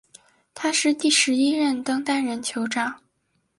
[0.55, 3.01] 他是第十一任登丹人酋长。